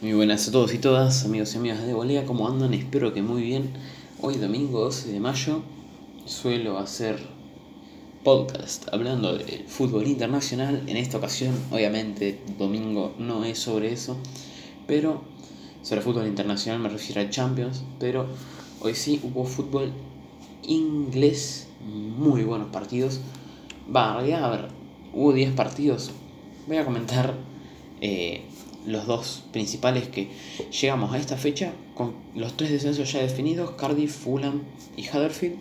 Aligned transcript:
Muy 0.00 0.12
buenas 0.12 0.46
a 0.46 0.52
todos 0.52 0.72
y 0.74 0.78
todas, 0.78 1.24
amigos 1.24 1.52
y 1.54 1.58
amigas 1.58 1.84
de 1.84 1.92
Bolea, 1.92 2.24
¿cómo 2.24 2.46
andan? 2.46 2.72
Espero 2.72 3.12
que 3.12 3.20
muy 3.20 3.42
bien. 3.42 3.72
Hoy 4.20 4.36
domingo 4.36 4.78
12 4.82 5.10
de 5.10 5.18
mayo 5.18 5.62
suelo 6.24 6.78
hacer 6.78 7.18
podcast 8.22 8.86
hablando 8.92 9.36
del 9.36 9.64
fútbol 9.66 10.06
internacional. 10.06 10.84
En 10.86 10.96
esta 10.96 11.18
ocasión, 11.18 11.52
obviamente, 11.72 12.40
domingo 12.56 13.12
no 13.18 13.44
es 13.44 13.58
sobre 13.58 13.92
eso, 13.92 14.16
pero 14.86 15.22
sobre 15.82 16.00
fútbol 16.00 16.28
internacional 16.28 16.80
me 16.80 16.90
refiero 16.90 17.20
a 17.20 17.28
Champions, 17.28 17.82
pero 17.98 18.28
hoy 18.80 18.94
sí 18.94 19.20
hubo 19.24 19.44
fútbol 19.44 19.90
inglés, 20.62 21.66
muy 21.84 22.44
buenos 22.44 22.68
partidos. 22.68 23.18
Va, 23.92 24.16
a 24.16 24.22
ver, 24.22 24.68
hubo 25.12 25.32
10 25.32 25.54
partidos. 25.54 26.12
Voy 26.68 26.76
a 26.76 26.84
comentar 26.84 27.34
eh, 28.00 28.44
los 28.88 29.06
dos 29.06 29.44
principales 29.52 30.08
que 30.08 30.30
llegamos 30.80 31.12
a 31.12 31.18
esta 31.18 31.36
fecha 31.36 31.72
con 31.94 32.14
los 32.34 32.56
tres 32.56 32.70
descensos 32.70 33.12
ya 33.12 33.20
definidos, 33.20 33.72
Cardiff, 33.72 34.14
Fulham 34.14 34.62
y 34.96 35.08
Huddersfield, 35.08 35.56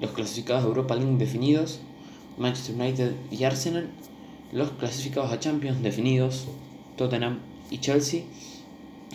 los 0.00 0.12
clasificados 0.12 0.62
de 0.62 0.68
Europa 0.68 0.94
League 0.94 1.16
definidos, 1.18 1.80
Manchester 2.38 2.76
United 2.76 3.12
y 3.30 3.44
Arsenal, 3.44 3.88
los 4.52 4.70
clasificados 4.72 5.32
a 5.32 5.40
Champions 5.40 5.82
definidos, 5.82 6.46
Tottenham 6.96 7.40
y 7.70 7.78
Chelsea. 7.78 8.22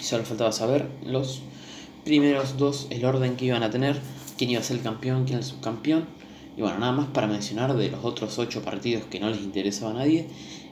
Solo 0.02 0.25
faltaba 0.25 0.52
saber 0.52 0.89
los 1.05 1.41
primeros 2.03 2.58
dos, 2.58 2.88
el 2.89 3.05
orden 3.05 3.35
que 3.35 3.45
iban 3.45 3.63
a 3.63 3.69
tener, 3.69 3.99
quién 4.38 4.52
iba 4.52 4.59
a 4.59 4.63
ser 4.63 4.77
el 4.77 4.83
campeón, 4.83 5.25
quién 5.25 5.39
el 5.39 5.44
subcampeón. 5.44 6.05
Y 6.58 6.61
bueno, 6.61 6.80
nada 6.80 6.91
más 6.91 7.08
para 7.08 7.27
mencionar 7.27 7.75
de 7.75 7.89
los 7.89 8.03
otros 8.05 8.38
ocho 8.38 8.61
partidos 8.61 9.03
que 9.05 9.19
no 9.19 9.30
les 9.30 9.41
interesaba 9.41 9.91
a 9.91 9.95
nadie 9.95 10.27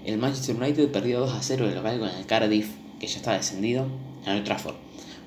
el 0.05 0.17
Manchester 0.17 0.55
United 0.55 0.91
perdió 0.91 1.19
2 1.21 1.33
a 1.33 1.41
0 1.41 1.67
de 1.67 1.75
local 1.75 1.99
con 1.99 2.09
el 2.09 2.25
Cardiff, 2.25 2.69
que 2.99 3.07
ya 3.07 3.17
está 3.17 3.33
descendido, 3.33 3.87
en 4.25 4.33
el 4.33 4.43
Trafford. 4.43 4.75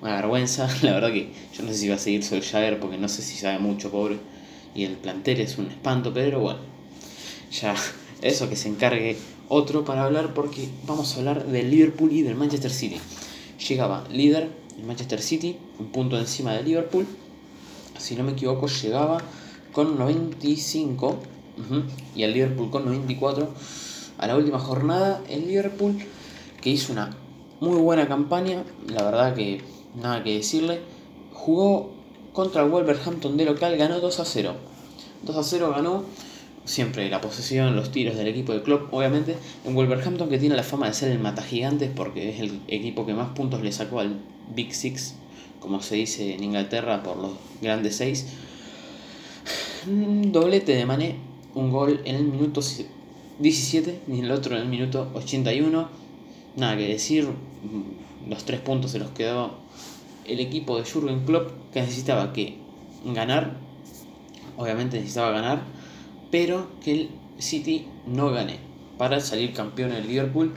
Una 0.03 0.17
vergüenza, 0.17 0.69
la 0.83 0.93
verdad 0.93 1.13
que 1.13 1.33
yo 1.57 1.63
no 1.63 1.71
sé 1.71 1.79
si 1.79 1.89
va 1.89 1.95
a 1.95 1.99
seguir 1.99 2.23
Solskjaer 2.23 2.79
porque 2.79 2.99
no 2.99 3.09
sé 3.09 3.23
si 3.23 3.37
sabe 3.37 3.59
mucho, 3.59 3.91
pobre. 3.91 4.19
Y 4.75 4.85
el 4.85 4.93
plantel 4.93 5.41
es 5.41 5.57
un 5.57 5.67
espanto, 5.67 6.13
pero 6.13 6.41
bueno, 6.41 6.61
ya 7.51 7.75
eso 8.21 8.49
que 8.49 8.57
se 8.57 8.69
encargue 8.69 9.17
otro 9.49 9.85
para 9.85 10.05
hablar 10.05 10.35
porque 10.35 10.69
vamos 10.87 11.15
a 11.15 11.19
hablar 11.19 11.47
del 11.47 11.71
Liverpool 11.71 12.13
y 12.13 12.23
del 12.23 12.35
Manchester 12.35 12.71
City. 12.71 12.99
Llegaba 13.69 14.07
líder 14.11 14.51
el 14.79 14.85
Manchester 14.85 15.23
City, 15.23 15.57
un 15.79 15.87
punto 15.87 16.19
encima 16.19 16.53
del 16.53 16.67
Liverpool. 16.67 17.07
Si 17.99 18.15
no 18.17 18.25
me 18.25 18.33
equivoco, 18.33 18.67
llegaba 18.67 19.23
con 19.73 19.97
95 19.99 21.19
y 22.15 22.23
el 22.23 22.33
Liverpool 22.35 22.71
con 22.71 22.85
94 22.85 23.55
a 24.19 24.27
la 24.27 24.37
última 24.37 24.59
jornada, 24.59 25.23
el 25.29 25.47
Liverpool, 25.47 25.97
que 26.61 26.71
hizo 26.71 26.93
una 26.93 27.17
muy 27.61 27.79
buena 27.79 28.09
campaña, 28.09 28.65
la 28.89 29.03
verdad 29.03 29.35
que 29.35 29.63
nada 29.95 30.23
que 30.23 30.35
decirle, 30.35 30.81
jugó 31.33 31.93
contra 32.33 32.63
el 32.63 32.71
Wolverhampton 32.71 33.37
de 33.37 33.45
local, 33.45 33.77
ganó 33.77 34.01
2 34.01 34.21
a 34.21 34.25
0. 34.25 34.55
2 35.23 35.37
a 35.37 35.43
0 35.43 35.73
ganó 35.75 36.05
siempre 36.67 37.09
la 37.09 37.21
posesión, 37.21 37.77
los 37.77 37.93
tiros 37.93 38.17
del 38.17 38.27
equipo 38.27 38.53
de 38.53 38.63
Klopp, 38.63 38.93
obviamente, 38.93 39.37
en 39.65 39.75
Wolverhampton 39.75 40.29
que 40.29 40.39
tiene 40.39 40.57
la 40.57 40.63
fama 40.63 40.89
de 40.89 40.95
ser 40.95 41.13
el 41.13 41.19
mata 41.19 41.43
gigantes 41.43 41.91
porque 41.95 42.31
es 42.31 42.41
el 42.41 42.61
equipo 42.69 43.07
que 43.07 43.15
más 43.15 43.31
puntos 43.31 43.63
le 43.63 43.73
sacó 43.73 44.01
al 44.01 44.21
Big 44.55 44.75
Six, 44.75 45.15
como 45.61 45.81
se 45.81 45.97
dice 45.97 46.35
en 46.35 46.45
Inglaterra 46.45 47.03
por 47.03 47.17
los 47.17 47.33
grandes 47.63 47.97
seis. 47.97 48.27
Doblete 49.87 50.75
de 50.75 50.85
Mané, 50.85 51.17
un 51.55 51.71
gol 51.71 52.01
en 52.05 52.17
el 52.17 52.25
minuto 52.25 52.61
17 53.39 54.01
y 54.09 54.21
el 54.21 54.31
otro 54.31 54.57
en 54.57 54.63
el 54.63 54.69
minuto 54.69 55.11
81. 55.15 55.89
Nada 56.57 56.77
que 56.77 56.89
decir, 56.89 57.25
mm, 57.25 58.31
los 58.31 58.45
tres 58.45 58.61
puntos 58.61 58.93
se 58.93 58.99
los 58.99 59.11
quedó 59.11 59.55
el 60.27 60.41
equipo 60.41 60.79
de 60.79 60.85
Jurgen 60.85 61.25
Klopp 61.25 61.51
que 61.73 61.83
necesitaba 61.83 62.33
que 62.33 62.57
ganar, 63.05 63.59
obviamente 64.57 64.97
necesitaba 64.97 65.31
ganar, 65.31 65.63
pero 66.31 66.69
que 66.83 66.93
el 66.93 67.11
City 67.39 67.87
no 68.07 68.31
gane 68.31 68.59
para 68.99 69.21
salir 69.21 69.53
campeón 69.53 69.93
el 69.93 70.09
Liverpool. 70.09 70.55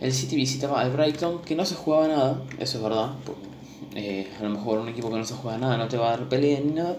El 0.00 0.12
City 0.12 0.36
visitaba 0.36 0.80
al 0.80 0.90
Brighton 0.90 1.42
que 1.42 1.54
no 1.54 1.64
se 1.64 1.74
jugaba 1.74 2.08
nada, 2.08 2.42
eso 2.58 2.78
es 2.78 2.82
verdad. 2.82 3.12
Eh, 3.94 4.26
a 4.40 4.42
lo 4.42 4.50
mejor 4.50 4.78
un 4.78 4.88
equipo 4.88 5.10
que 5.10 5.18
no 5.18 5.24
se 5.24 5.34
juega 5.34 5.58
nada 5.58 5.76
no 5.76 5.86
te 5.88 5.98
va 5.98 6.08
a 6.08 6.16
dar 6.16 6.28
pelea 6.28 6.60
ni 6.60 6.72
nada. 6.72 6.98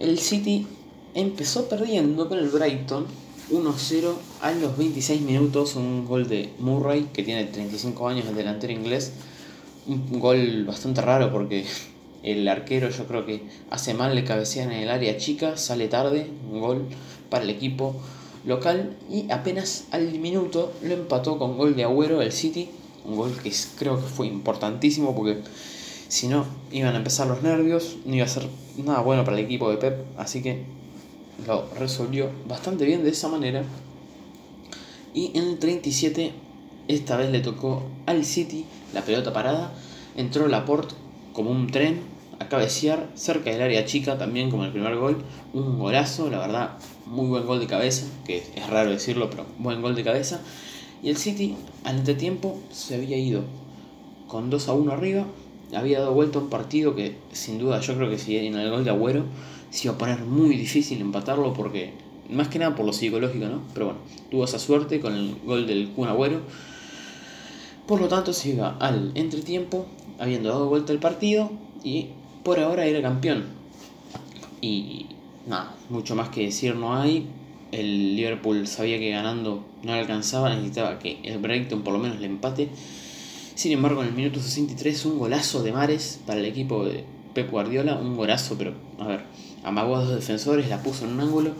El 0.00 0.18
City 0.18 0.66
empezó 1.14 1.68
perdiendo 1.68 2.28
con 2.28 2.38
el 2.38 2.48
Brighton 2.48 3.06
1-0 3.50 4.14
a 4.40 4.52
los 4.52 4.76
26 4.76 5.20
minutos, 5.22 5.76
un 5.76 6.06
gol 6.06 6.28
de 6.28 6.50
Murray, 6.58 7.08
que 7.12 7.22
tiene 7.22 7.44
35 7.44 8.08
años, 8.08 8.26
el 8.26 8.34
delantero 8.34 8.72
inglés. 8.72 9.12
Un 9.86 10.20
gol 10.20 10.64
bastante 10.64 11.00
raro 11.00 11.32
porque 11.32 11.64
el 12.22 12.46
arquero 12.46 12.88
yo 12.90 13.06
creo 13.06 13.26
que 13.26 13.42
hace 13.70 13.94
mal, 13.94 14.14
le 14.14 14.24
cabecean 14.24 14.70
en 14.70 14.82
el 14.82 14.90
área 14.90 15.16
chica, 15.16 15.56
sale 15.56 15.88
tarde, 15.88 16.28
un 16.50 16.60
gol 16.60 16.86
para 17.28 17.44
el 17.44 17.50
equipo 17.50 17.96
local 18.44 18.96
y 19.10 19.30
apenas 19.30 19.86
al 19.90 20.18
minuto 20.18 20.72
lo 20.82 20.94
empató 20.94 21.38
con 21.38 21.56
gol 21.56 21.76
de 21.76 21.84
Agüero 21.84 22.22
el 22.22 22.32
City, 22.32 22.70
un 23.04 23.16
gol 23.16 23.36
que 23.42 23.52
creo 23.76 23.96
que 23.96 24.08
fue 24.08 24.26
importantísimo 24.26 25.14
porque 25.14 25.38
si 26.08 26.28
no 26.28 26.44
iban 26.70 26.94
a 26.94 26.98
empezar 26.98 27.26
los 27.26 27.42
nervios, 27.42 27.96
no 28.04 28.14
iba 28.14 28.24
a 28.24 28.28
ser 28.28 28.46
nada 28.76 29.00
bueno 29.00 29.24
para 29.24 29.38
el 29.38 29.44
equipo 29.44 29.70
de 29.70 29.78
Pep, 29.78 30.04
así 30.18 30.42
que 30.42 30.64
lo 31.46 31.68
resolvió 31.78 32.30
bastante 32.46 32.84
bien 32.84 33.02
de 33.02 33.10
esa 33.10 33.28
manera. 33.28 33.64
Y 35.14 35.36
en 35.36 35.44
el 35.44 35.58
37, 35.58 36.32
esta 36.88 37.16
vez 37.16 37.30
le 37.30 37.40
tocó 37.40 37.82
al 38.06 38.24
City 38.24 38.64
la 38.94 39.02
pelota 39.02 39.32
parada. 39.32 39.72
Entró 40.16 40.48
Laporte 40.48 40.94
como 41.32 41.50
un 41.50 41.68
tren 41.68 42.00
a 42.38 42.48
cabecear 42.48 43.10
cerca 43.14 43.50
del 43.50 43.62
área 43.62 43.84
chica, 43.84 44.18
también 44.18 44.50
como 44.50 44.64
el 44.64 44.72
primer 44.72 44.96
gol. 44.96 45.22
Un 45.52 45.78
golazo, 45.78 46.30
la 46.30 46.38
verdad, 46.38 46.78
muy 47.06 47.26
buen 47.26 47.46
gol 47.46 47.60
de 47.60 47.66
cabeza, 47.66 48.06
que 48.24 48.38
es 48.38 48.70
raro 48.70 48.90
decirlo, 48.90 49.30
pero 49.30 49.44
buen 49.58 49.82
gol 49.82 49.94
de 49.94 50.04
cabeza. 50.04 50.40
Y 51.02 51.10
el 51.10 51.16
City 51.16 51.56
al 51.84 51.98
entretiempo 51.98 52.58
se 52.70 52.94
había 52.94 53.16
ido 53.16 53.42
con 54.28 54.50
2 54.50 54.68
a 54.68 54.72
1 54.72 54.92
arriba. 54.92 55.26
Había 55.74 56.00
dado 56.00 56.12
vuelta 56.12 56.38
un 56.38 56.50
partido 56.50 56.94
que 56.94 57.16
sin 57.32 57.58
duda 57.58 57.80
yo 57.80 57.94
creo 57.96 58.10
que 58.10 58.18
si 58.18 58.36
en 58.36 58.54
el 58.54 58.70
gol 58.70 58.84
de 58.84 58.90
Agüero 58.90 59.24
se 59.70 59.88
iba 59.88 59.94
a 59.94 59.98
poner 59.98 60.20
muy 60.20 60.56
difícil 60.56 61.00
empatarlo 61.00 61.54
porque, 61.54 61.92
más 62.28 62.48
que 62.48 62.58
nada 62.58 62.76
por 62.76 62.84
lo 62.84 62.92
psicológico, 62.92 63.46
¿no? 63.46 63.62
Pero 63.72 63.86
bueno, 63.86 64.00
tuvo 64.30 64.44
esa 64.44 64.58
suerte 64.58 65.00
con 65.00 65.14
el 65.14 65.36
gol 65.44 65.66
del 65.66 65.88
Kun 65.88 66.08
Agüero. 66.08 66.40
Por 67.86 68.00
lo 68.00 68.08
tanto, 68.08 68.32
se 68.32 68.50
iba 68.50 68.76
al 68.78 69.12
entretiempo, 69.14 69.86
habiendo 70.18 70.50
dado 70.50 70.68
vuelta 70.68 70.92
el 70.92 70.98
partido 70.98 71.50
y 71.82 72.08
por 72.44 72.60
ahora 72.60 72.84
era 72.86 73.00
campeón. 73.02 73.44
Y 74.60 75.06
nada, 75.46 75.74
mucho 75.88 76.14
más 76.14 76.28
que 76.28 76.44
decir 76.44 76.76
no 76.76 76.94
hay. 76.94 77.26
El 77.72 78.16
Liverpool 78.16 78.66
sabía 78.66 78.98
que 78.98 79.10
ganando 79.10 79.64
no 79.82 79.92
le 79.92 80.00
alcanzaba, 80.00 80.54
necesitaba 80.54 80.98
que 80.98 81.18
el 81.22 81.38
Brighton 81.38 81.82
por 81.82 81.94
lo 81.94 81.98
menos 81.98 82.20
le 82.20 82.26
empate. 82.26 82.68
Sin 83.54 83.72
embargo, 83.72 84.02
en 84.02 84.08
el 84.08 84.14
minuto 84.14 84.40
63, 84.40 85.04
un 85.06 85.18
golazo 85.18 85.62
de 85.62 85.72
Mares 85.72 86.20
para 86.26 86.40
el 86.40 86.46
equipo 86.46 86.84
de 86.84 87.04
Pep 87.34 87.50
Guardiola, 87.50 87.96
un 87.96 88.16
golazo, 88.16 88.56
pero 88.56 88.74
a 88.98 89.06
ver, 89.06 89.24
amagó 89.62 89.96
a 89.96 90.04
dos 90.04 90.14
defensores, 90.14 90.68
la 90.68 90.82
puso 90.82 91.04
en 91.04 91.12
un 91.12 91.20
ángulo, 91.20 91.52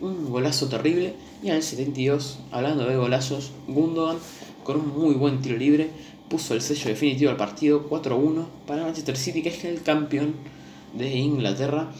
un 0.00 0.30
golazo 0.30 0.68
terrible. 0.68 1.14
Y 1.42 1.50
al 1.50 1.62
72, 1.62 2.38
hablando 2.50 2.86
de 2.86 2.96
golazos, 2.96 3.52
Gundogan 3.68 4.16
con 4.64 4.76
un 4.80 4.98
muy 4.98 5.14
buen 5.14 5.40
tiro 5.42 5.56
libre 5.58 5.90
puso 6.28 6.54
el 6.54 6.62
sello 6.62 6.88
definitivo 6.88 7.30
al 7.30 7.36
partido 7.36 7.88
4-1 7.88 8.46
para 8.66 8.82
Manchester 8.82 9.16
City, 9.16 9.42
que 9.42 9.50
es 9.50 9.64
el 9.64 9.82
campeón 9.82 10.34
de 10.94 11.16
Inglaterra. 11.16 11.92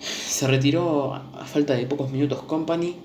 Se 0.00 0.46
retiró 0.46 1.14
a 1.14 1.44
falta 1.46 1.74
de 1.74 1.86
pocos 1.86 2.10
minutos 2.10 2.42
Company 2.42 2.96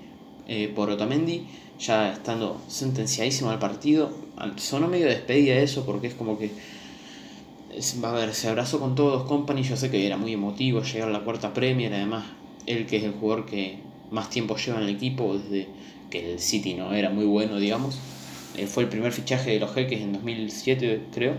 eh, 0.48 0.72
por 0.76 0.90
Otamendi, 0.90 1.46
ya 1.80 2.14
estando 2.14 2.60
sentenciadísimo 2.68 3.50
al 3.50 3.60
partido. 3.60 4.12
Sonó 4.58 4.88
medio 4.88 5.08
despedida 5.08 5.56
eso 5.56 5.86
porque 5.86 6.08
es 6.08 6.14
como 6.14 6.38
que 6.38 6.52
a 8.04 8.12
ver, 8.12 8.34
se 8.34 8.48
abrazó 8.48 8.80
con 8.80 8.96
todos 8.96 9.24
Company, 9.24 9.62
yo 9.62 9.78
sé 9.78 9.92
que 9.92 10.06
era 10.06 10.18
muy 10.18 10.34
emotivo 10.34 10.82
llegar 10.82 11.10
a 11.10 11.12
la 11.12 11.20
cuarta 11.20 11.54
Premier, 11.54 11.94
además 11.94 12.26
él 12.66 12.86
que 12.86 12.98
es 12.98 13.04
el 13.04 13.12
jugador 13.12 13.46
que 13.46 13.78
más 14.10 14.30
tiempo 14.30 14.56
lleva 14.58 14.80
en 14.80 14.86
el 14.86 14.96
equipo 14.96 15.38
desde 15.38 15.68
que 16.10 16.34
el 16.34 16.40
City 16.40 16.74
no 16.74 16.94
era 16.94 17.10
muy 17.10 17.26
bueno, 17.26 17.58
digamos. 17.58 17.98
Él 18.58 18.68
fue 18.68 18.84
el 18.84 18.90
primer 18.90 19.12
fichaje 19.12 19.52
de 19.52 19.60
los 19.60 19.74
jeques 19.74 20.02
en 20.02 20.14
2007, 20.14 21.02
creo. 21.14 21.36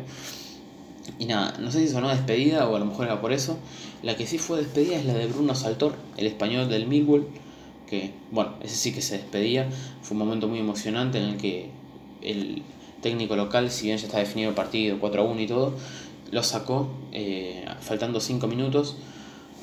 Y 1.19 1.25
nada, 1.25 1.59
no 1.59 1.73
sé 1.73 1.81
si 1.81 1.89
sonó 1.89 2.09
despedida 2.09 2.69
o 2.69 2.77
a 2.77 2.79
lo 2.79 2.85
mejor 2.85 3.07
era 3.07 3.21
por 3.21 3.33
eso. 3.33 3.59
La 4.03 4.17
que 4.17 4.27
sí 4.27 4.39
fue 4.39 4.59
despedida 4.59 4.97
es 4.97 5.07
la 5.07 5.15
de 5.15 5.27
Bruno 5.27 5.55
Saltor, 5.55 5.97
el 6.17 6.27
español 6.27 6.69
del 6.69 6.87
Millwall, 6.87 7.27
que, 7.89 8.13
bueno, 8.31 8.55
ese 8.63 8.77
sí 8.77 8.93
que 8.93 9.03
se 9.03 9.19
despedía. 9.19 9.69
Fue 10.03 10.15
un 10.15 10.19
momento 10.19 10.49
muy 10.49 10.59
emocionante 10.59 11.19
en 11.19 11.25
el 11.25 11.37
que 11.37 11.71
el 12.23 12.63
técnico 13.01 13.37
local, 13.37 13.71
si 13.71 13.87
bien 13.87 13.99
ya 13.99 14.07
está 14.07 14.19
definido 14.19 14.51
el 14.51 14.55
partido 14.55 14.99
4 14.99 15.23
a 15.23 15.25
1 15.25 15.41
y 15.41 15.47
todo, 15.47 15.75
lo 16.31 16.43
sacó 16.43 16.89
eh, 17.13 17.65
faltando 17.81 18.21
5 18.21 18.47
minutos. 18.47 18.97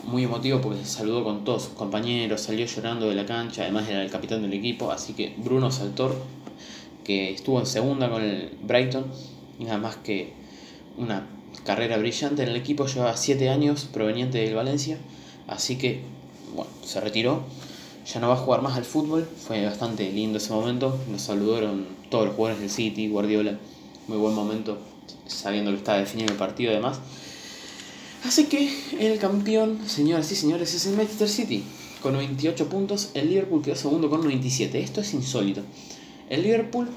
Muy 0.06 0.24
emotivo 0.24 0.62
porque 0.62 0.80
se 0.80 0.86
saludó 0.86 1.24
con 1.24 1.44
todos 1.44 1.64
sus 1.64 1.74
compañeros, 1.74 2.42
salió 2.42 2.66
llorando 2.66 3.10
de 3.10 3.16
la 3.16 3.26
cancha, 3.26 3.64
además 3.64 3.90
era 3.90 4.04
el 4.04 4.12
capitán 4.12 4.44
del 4.44 4.54
equipo, 4.54 4.92
así 4.92 5.14
que 5.14 5.34
Bruno 5.38 5.72
Saltor, 5.72 6.16
que 7.04 7.32
estuvo 7.32 7.60
en 7.60 7.66
segunda 7.66 8.08
con 8.10 8.22
el 8.22 8.52
Brighton, 8.62 9.06
nada 9.60 9.80
más 9.80 9.96
que 9.96 10.34
una 10.98 11.26
carrera 11.66 11.98
brillante 11.98 12.44
en 12.44 12.50
el 12.50 12.56
equipo, 12.56 12.86
lleva 12.86 13.18
7 13.18 13.50
años 13.50 13.86
proveniente 13.92 14.38
del 14.38 14.54
Valencia, 14.54 15.00
así 15.48 15.78
que 15.78 16.02
bueno, 16.56 16.70
se 16.84 17.02
retiró, 17.02 17.44
ya 18.06 18.20
no 18.20 18.28
va 18.28 18.36
a 18.36 18.38
jugar 18.38 18.62
más 18.62 18.78
al 18.78 18.86
fútbol, 18.86 19.28
fue 19.48 19.66
bastante 19.66 20.12
lindo 20.12 20.38
ese 20.38 20.54
momento, 20.54 21.00
nos 21.10 21.24
saludaron 21.24 21.88
todos 22.10 22.28
los 22.28 22.36
jugadores 22.36 22.62
del 22.62 22.70
City, 22.70 23.08
Guardiola, 23.10 23.58
muy 24.08 24.18
buen 24.18 24.36
momento, 24.36 24.78
sabiendo 25.26 25.72
que 25.72 25.78
estaba 25.78 25.98
definido 25.98 26.32
el 26.32 26.38
partido 26.38 26.72
además. 26.72 27.00
Así 28.24 28.46
que 28.46 28.72
el 29.00 29.18
campeón, 29.20 29.80
señoras 29.88 30.32
y 30.32 30.36
señores, 30.36 30.74
es 30.74 30.86
el 30.86 30.96
Manchester 30.96 31.30
City, 31.30 31.64
con 32.02 32.14
98 32.14 32.70
puntos, 32.70 33.10
el 33.16 33.30
Liverpool 33.30 33.64
quedó 33.64 33.76
segundo 33.76 34.10
con 34.10 34.22
97, 34.22 34.80
esto 34.80 35.02
es 35.02 35.14
insólito. 35.14 35.62
El 36.30 36.44
Liverpool 36.44 36.90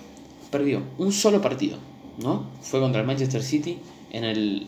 perdió 0.50 0.82
un 0.98 1.12
solo 1.12 1.40
partido, 1.40 1.78
¿no? 2.18 2.46
Fue 2.60 2.80
contra 2.80 3.00
el 3.00 3.06
Manchester 3.06 3.42
City 3.42 3.78
en 4.10 4.24
el 4.24 4.66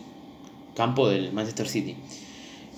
campo 0.74 1.08
del 1.08 1.32
Manchester 1.32 1.68
City. 1.68 1.96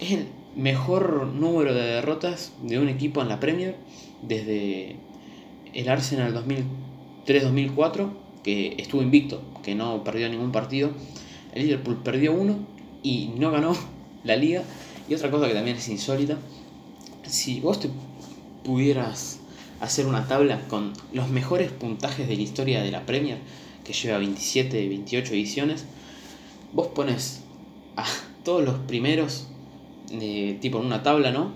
Es 0.00 0.10
el 0.10 0.26
mejor 0.56 1.26
número 1.26 1.74
de 1.74 1.82
derrotas 1.82 2.52
de 2.62 2.78
un 2.78 2.88
equipo 2.88 3.22
en 3.22 3.28
la 3.28 3.40
Premier 3.40 3.76
desde 4.22 4.96
el 5.74 5.88
Arsenal 5.88 6.34
2003-2004, 7.26 8.10
que 8.42 8.74
estuvo 8.78 9.02
invicto, 9.02 9.42
que 9.62 9.74
no 9.74 10.04
perdió 10.04 10.28
ningún 10.28 10.52
partido. 10.52 10.90
El 11.54 11.62
Liverpool 11.64 12.02
perdió 12.02 12.32
uno 12.32 12.58
y 13.02 13.32
no 13.36 13.50
ganó 13.50 13.76
la 14.24 14.36
liga. 14.36 14.62
Y 15.08 15.14
otra 15.14 15.30
cosa 15.30 15.48
que 15.48 15.54
también 15.54 15.76
es 15.76 15.88
insólita, 15.88 16.38
si 17.26 17.60
vos 17.60 17.80
te 17.80 17.90
pudieras 18.64 19.40
hacer 19.80 20.06
una 20.06 20.28
tabla 20.28 20.60
con 20.68 20.92
los 21.12 21.28
mejores 21.28 21.72
puntajes 21.72 22.28
de 22.28 22.36
la 22.36 22.42
historia 22.42 22.82
de 22.82 22.92
la 22.92 23.04
Premier, 23.04 23.38
que 23.84 23.92
lleva 23.92 24.18
27, 24.18 24.88
28 24.88 25.34
ediciones, 25.34 25.86
vos 26.72 26.88
pones 26.88 27.40
a 27.96 28.04
todos 28.44 28.64
los 28.64 28.78
primeros, 28.80 29.48
de, 30.12 30.58
tipo 30.60 30.78
en 30.78 30.86
una 30.86 31.02
tabla, 31.02 31.32
¿no? 31.32 31.52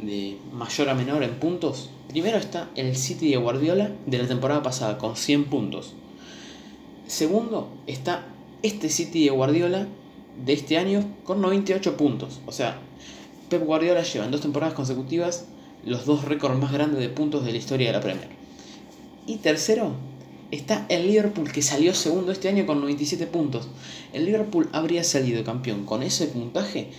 De 0.00 0.38
mayor 0.52 0.88
a 0.88 0.94
menor 0.94 1.22
en 1.22 1.38
puntos. 1.40 1.90
Primero 2.08 2.38
está 2.38 2.70
el 2.76 2.96
City 2.96 3.30
de 3.30 3.36
Guardiola 3.36 3.90
de 4.06 4.18
la 4.18 4.28
temporada 4.28 4.62
pasada 4.62 4.98
con 4.98 5.16
100 5.16 5.46
puntos. 5.46 5.94
Segundo 7.06 7.68
está 7.86 8.26
este 8.62 8.88
City 8.88 9.24
de 9.24 9.30
Guardiola 9.30 9.88
de 10.44 10.52
este 10.52 10.78
año 10.78 11.04
con 11.24 11.40
98 11.40 11.96
puntos. 11.96 12.40
O 12.46 12.52
sea, 12.52 12.78
Pep 13.48 13.64
Guardiola 13.64 14.02
lleva 14.02 14.24
en 14.24 14.30
dos 14.30 14.40
temporadas 14.40 14.74
consecutivas 14.74 15.46
los 15.84 16.06
dos 16.06 16.24
récords 16.24 16.58
más 16.58 16.72
grandes 16.72 17.00
de 17.00 17.08
puntos 17.08 17.44
de 17.44 17.52
la 17.52 17.58
historia 17.58 17.88
de 17.88 17.92
la 17.94 18.00
Premier. 18.00 18.28
Y 19.26 19.36
tercero, 19.36 19.92
está 20.50 20.86
el 20.88 21.06
Liverpool 21.06 21.52
que 21.52 21.62
salió 21.62 21.94
segundo 21.94 22.32
este 22.32 22.48
año 22.48 22.66
con 22.66 22.80
97 22.80 23.26
puntos. 23.26 23.68
El 24.12 24.24
Liverpool 24.24 24.68
habría 24.72 25.04
salido 25.04 25.44
campeón 25.44 25.84
con 25.84 26.02
ese 26.02 26.26
puntaje 26.26 26.90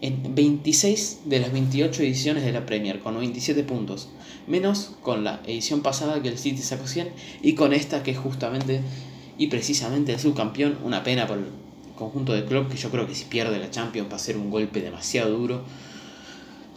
en 0.00 0.34
26 0.34 1.20
de 1.24 1.40
las 1.40 1.52
28 1.52 2.02
ediciones 2.02 2.44
de 2.44 2.52
la 2.52 2.66
Premier, 2.66 3.00
con 3.00 3.14
97 3.14 3.64
puntos. 3.64 4.08
Menos 4.46 4.96
con 5.02 5.24
la 5.24 5.40
edición 5.46 5.82
pasada 5.82 6.22
que 6.22 6.28
el 6.28 6.38
City 6.38 6.62
sacó 6.62 6.86
100 6.86 7.10
y 7.42 7.54
con 7.54 7.72
esta 7.72 8.02
que 8.02 8.12
es 8.12 8.18
justamente 8.18 8.80
y 9.36 9.48
precisamente 9.48 10.12
el 10.12 10.20
subcampeón. 10.20 10.78
Una 10.84 11.02
pena 11.02 11.26
por 11.26 11.38
el 11.38 11.46
conjunto 11.96 12.32
de 12.32 12.44
club 12.44 12.68
que 12.68 12.76
yo 12.76 12.90
creo 12.90 13.06
que 13.06 13.14
si 13.14 13.24
pierde 13.24 13.58
la 13.58 13.70
Champions 13.70 14.10
va 14.10 14.16
a 14.16 14.20
ser 14.20 14.36
un 14.36 14.50
golpe 14.50 14.80
demasiado 14.80 15.36
duro. 15.36 15.62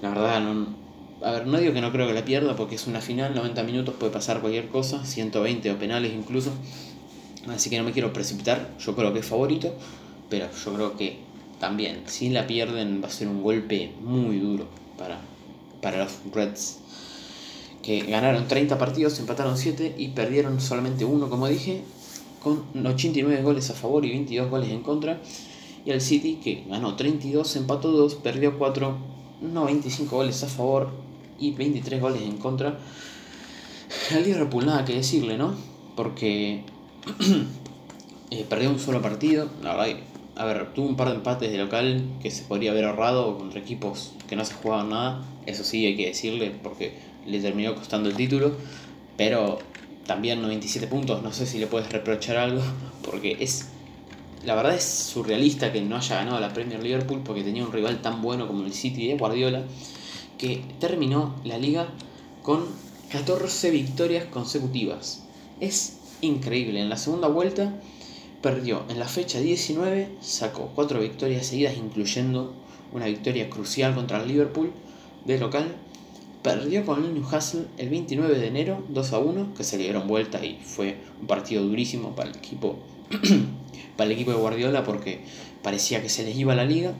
La 0.01 0.09
verdad, 0.09 0.41
no, 0.41 0.75
a 1.23 1.31
ver, 1.31 1.45
no 1.45 1.59
digo 1.59 1.73
que 1.73 1.81
no 1.81 1.91
creo 1.91 2.07
que 2.07 2.13
la 2.13 2.25
pierda 2.25 2.55
porque 2.55 2.75
es 2.75 2.87
una 2.87 3.01
final, 3.01 3.35
90 3.35 3.63
minutos 3.63 3.95
puede 3.99 4.11
pasar 4.11 4.41
cualquier 4.41 4.69
cosa, 4.69 5.05
120 5.05 5.71
o 5.71 5.77
penales 5.77 6.13
incluso. 6.13 6.51
Así 7.47 7.69
que 7.69 7.77
no 7.77 7.83
me 7.83 7.91
quiero 7.91 8.11
precipitar, 8.13 8.71
yo 8.79 8.95
creo 8.95 9.13
que 9.13 9.19
es 9.19 9.25
favorito, 9.25 9.73
pero 10.29 10.47
yo 10.63 10.73
creo 10.73 10.97
que 10.97 11.30
también, 11.61 12.01
si 12.07 12.29
la 12.29 12.47
pierden 12.47 13.03
va 13.03 13.07
a 13.07 13.11
ser 13.11 13.27
un 13.27 13.43
golpe 13.43 13.91
muy 14.01 14.39
duro 14.39 14.65
para, 14.97 15.21
para 15.79 15.99
los 15.99 16.11
Reds. 16.33 16.79
Que 17.83 18.01
ganaron 18.01 18.47
30 18.47 18.79
partidos, 18.79 19.19
empataron 19.19 19.55
7 19.59 19.93
y 19.95 20.07
perdieron 20.07 20.59
solamente 20.59 21.05
uno, 21.05 21.29
como 21.29 21.47
dije, 21.47 21.83
con 22.41 22.65
89 22.83 23.43
goles 23.43 23.69
a 23.69 23.75
favor 23.75 24.03
y 24.05 24.09
22 24.09 24.49
goles 24.49 24.71
en 24.71 24.81
contra. 24.81 25.21
Y 25.85 25.91
el 25.91 26.01
City, 26.01 26.39
que 26.43 26.63
ganó 26.67 26.95
32, 26.95 27.55
empató 27.55 27.91
2, 27.91 28.15
perdió 28.15 28.57
4, 28.57 28.97
no 29.41 29.65
25 29.65 30.15
goles 30.15 30.43
a 30.43 30.47
favor 30.47 30.89
y 31.39 31.51
23 31.51 32.01
goles 32.01 32.23
en 32.23 32.37
contra. 32.37 32.79
Al 34.15 34.23
Liverpool 34.23 34.65
nada 34.65 34.83
que 34.83 34.95
decirle, 34.95 35.37
¿no? 35.37 35.53
Porque 35.95 36.63
eh, 38.31 38.45
perdió 38.49 38.71
un 38.71 38.79
solo 38.79 38.99
partido. 38.99 39.47
La 39.61 39.75
verdad, 39.75 40.01
a 40.41 40.45
ver, 40.45 40.73
tuvo 40.73 40.87
un 40.87 40.95
par 40.95 41.09
de 41.09 41.15
empates 41.15 41.51
de 41.51 41.57
local 41.59 42.03
que 42.19 42.31
se 42.31 42.41
podría 42.41 42.71
haber 42.71 42.85
ahorrado 42.85 43.37
contra 43.37 43.59
equipos 43.59 44.13
que 44.27 44.35
no 44.35 44.43
se 44.43 44.55
jugaban 44.55 44.89
nada. 44.89 45.23
Eso 45.45 45.63
sí, 45.63 45.85
hay 45.85 45.95
que 45.95 46.07
decirle 46.07 46.51
porque 46.63 46.95
le 47.27 47.39
terminó 47.39 47.75
costando 47.75 48.09
el 48.09 48.15
título. 48.15 48.53
Pero 49.17 49.59
también 50.07 50.41
97 50.41 50.87
puntos, 50.87 51.21
no 51.21 51.31
sé 51.31 51.45
si 51.45 51.59
le 51.59 51.67
puedes 51.67 51.91
reprochar 51.91 52.37
algo. 52.37 52.59
Porque 53.05 53.37
es. 53.39 53.69
La 54.43 54.55
verdad 54.55 54.73
es 54.73 54.83
surrealista 54.83 55.71
que 55.71 55.81
no 55.81 55.95
haya 55.95 56.15
ganado 56.15 56.39
la 56.39 56.51
Premier 56.51 56.81
Liverpool 56.81 57.21
porque 57.23 57.43
tenía 57.43 57.63
un 57.63 57.71
rival 57.71 58.01
tan 58.01 58.23
bueno 58.23 58.47
como 58.47 58.65
el 58.65 58.73
City 58.73 59.05
de 59.07 59.15
Guardiola 59.15 59.61
que 60.39 60.63
terminó 60.79 61.35
la 61.43 61.59
liga 61.59 61.89
con 62.41 62.65
14 63.11 63.69
victorias 63.69 64.25
consecutivas. 64.25 65.23
Es 65.59 65.99
increíble. 66.21 66.81
En 66.81 66.89
la 66.89 66.97
segunda 66.97 67.27
vuelta 67.27 67.71
perdió 68.41 68.83
en 68.89 68.99
la 68.99 69.07
fecha 69.07 69.39
19, 69.39 70.09
sacó 70.21 70.71
4 70.75 70.99
victorias 70.99 71.47
seguidas, 71.47 71.77
incluyendo 71.77 72.53
una 72.91 73.05
victoria 73.05 73.49
crucial 73.49 73.95
contra 73.95 74.21
el 74.21 74.27
Liverpool 74.27 74.71
de 75.25 75.39
local. 75.39 75.75
Perdió 76.41 76.85
con 76.85 77.05
el 77.05 77.13
Newcastle 77.13 77.65
el 77.77 77.89
29 77.89 78.39
de 78.39 78.47
enero 78.47 78.83
2 78.89 79.13
a 79.13 79.19
1, 79.19 79.53
que 79.55 79.63
se 79.63 79.77
le 79.77 79.83
dieron 79.83 80.07
vuelta 80.07 80.43
y 80.43 80.59
fue 80.63 80.97
un 81.19 81.27
partido 81.27 81.63
durísimo 81.63 82.15
para 82.15 82.31
el 82.31 82.35
equipo 82.35 82.79
para 83.95 84.09
el 84.09 84.13
equipo 84.13 84.31
de 84.31 84.37
Guardiola 84.37 84.83
porque 84.83 85.19
parecía 85.61 86.01
que 86.01 86.09
se 86.09 86.23
les 86.23 86.35
iba 86.35 86.55
la 86.55 86.65
liga. 86.65 86.93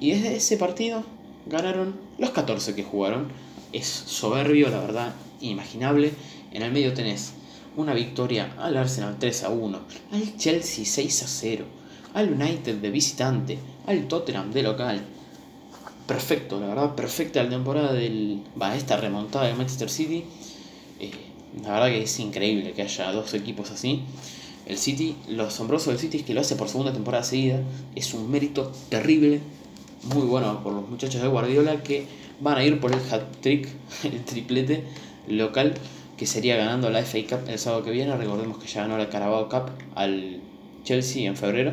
Y 0.00 0.12
desde 0.12 0.36
ese 0.36 0.56
partido 0.56 1.04
ganaron 1.46 1.96
los 2.18 2.30
14 2.30 2.74
que 2.74 2.82
jugaron. 2.82 3.28
Es 3.72 3.86
soberbio, 3.86 4.70
la 4.70 4.80
verdad, 4.80 5.14
inimaginable. 5.40 6.12
En 6.52 6.62
el 6.62 6.72
medio 6.72 6.94
tenés 6.94 7.34
una 7.76 7.94
victoria 7.94 8.54
al 8.58 8.76
Arsenal 8.76 9.16
3 9.18 9.44
a 9.44 9.48
1, 9.48 9.80
al 10.12 10.36
Chelsea 10.36 10.84
6 10.84 11.22
a 11.22 11.26
0, 11.26 11.64
al 12.14 12.32
United 12.32 12.76
de 12.76 12.90
visitante, 12.90 13.58
al 13.86 14.06
Tottenham 14.08 14.52
de 14.52 14.62
local. 14.62 15.02
Perfecto, 16.06 16.60
la 16.60 16.66
verdad, 16.66 16.94
perfecta 16.94 17.42
la 17.42 17.48
temporada 17.48 17.92
del. 17.92 18.42
Va, 18.60 18.76
esta 18.76 18.96
remontada 18.96 19.46
de 19.46 19.54
Manchester 19.54 19.88
City. 19.88 20.24
Eh, 21.00 21.10
la 21.62 21.72
verdad 21.72 21.86
que 21.86 22.02
es 22.02 22.18
increíble 22.18 22.72
que 22.72 22.82
haya 22.82 23.12
dos 23.12 23.32
equipos 23.34 23.70
así. 23.70 24.02
El 24.66 24.78
City, 24.78 25.16
lo 25.28 25.44
asombroso 25.44 25.90
del 25.90 25.98
City 25.98 26.18
es 26.18 26.22
que 26.24 26.34
lo 26.34 26.40
hace 26.40 26.56
por 26.56 26.68
segunda 26.68 26.92
temporada 26.92 27.24
seguida. 27.24 27.60
Es 27.94 28.14
un 28.14 28.30
mérito 28.30 28.72
terrible 28.88 29.40
muy 30.14 30.26
bueno 30.26 30.62
por 30.62 30.72
los 30.72 30.88
muchachos 30.88 31.22
de 31.22 31.28
Guardiola 31.28 31.82
que 31.82 32.06
van 32.40 32.58
a 32.58 32.64
ir 32.64 32.80
por 32.80 32.92
el 32.92 32.98
hat-trick, 32.98 33.68
el 34.04 34.24
triplete 34.24 34.84
local 35.28 35.74
que 36.16 36.26
sería 36.26 36.56
ganando 36.56 36.90
la 36.90 37.02
FA 37.02 37.18
Cup 37.28 37.48
el 37.48 37.58
sábado 37.58 37.82
que 37.84 37.90
viene. 37.90 38.16
Recordemos 38.16 38.58
que 38.58 38.68
ya 38.68 38.82
ganó 38.82 38.98
la 38.98 39.08
Carabao 39.08 39.48
Cup 39.48 39.70
al 39.94 40.40
Chelsea 40.84 41.28
en 41.28 41.36
febrero, 41.36 41.72